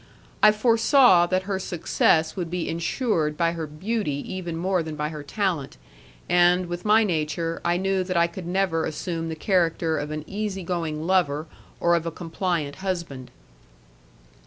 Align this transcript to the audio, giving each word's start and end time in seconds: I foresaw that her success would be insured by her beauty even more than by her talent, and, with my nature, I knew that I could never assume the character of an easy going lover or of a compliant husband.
I 0.41 0.51
foresaw 0.51 1.27
that 1.27 1.43
her 1.43 1.59
success 1.59 2.35
would 2.35 2.49
be 2.49 2.67
insured 2.67 3.37
by 3.37 3.51
her 3.51 3.67
beauty 3.67 4.15
even 4.33 4.57
more 4.57 4.81
than 4.81 4.95
by 4.95 5.09
her 5.09 5.21
talent, 5.21 5.77
and, 6.27 6.65
with 6.65 6.83
my 6.85 7.03
nature, 7.03 7.61
I 7.63 7.77
knew 7.77 8.03
that 8.05 8.17
I 8.17 8.25
could 8.25 8.47
never 8.47 8.85
assume 8.87 9.29
the 9.29 9.35
character 9.35 9.99
of 9.99 10.09
an 10.09 10.23
easy 10.25 10.63
going 10.63 11.05
lover 11.05 11.45
or 11.79 11.93
of 11.93 12.07
a 12.07 12.11
compliant 12.11 12.77
husband. 12.77 13.29